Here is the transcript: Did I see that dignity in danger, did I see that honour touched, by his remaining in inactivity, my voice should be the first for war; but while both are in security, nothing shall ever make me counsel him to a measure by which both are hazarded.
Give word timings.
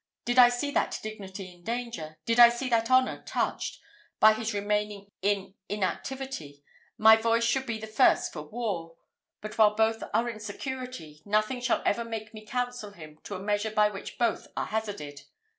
Did 0.25 0.39
I 0.39 0.49
see 0.49 0.71
that 0.71 0.99
dignity 1.03 1.53
in 1.53 1.63
danger, 1.63 2.17
did 2.25 2.39
I 2.39 2.49
see 2.49 2.67
that 2.69 2.89
honour 2.89 3.21
touched, 3.23 3.79
by 4.19 4.33
his 4.33 4.51
remaining 4.51 5.11
in 5.21 5.53
inactivity, 5.69 6.63
my 6.97 7.15
voice 7.15 7.43
should 7.43 7.67
be 7.67 7.77
the 7.77 7.85
first 7.85 8.33
for 8.33 8.41
war; 8.41 8.95
but 9.41 9.59
while 9.59 9.75
both 9.75 10.01
are 10.11 10.27
in 10.27 10.39
security, 10.39 11.21
nothing 11.23 11.61
shall 11.61 11.83
ever 11.85 12.03
make 12.03 12.33
me 12.33 12.43
counsel 12.47 12.93
him 12.93 13.19
to 13.25 13.35
a 13.35 13.39
measure 13.39 13.69
by 13.69 13.89
which 13.89 14.17
both 14.17 14.47
are 14.57 14.65
hazarded. 14.65 15.21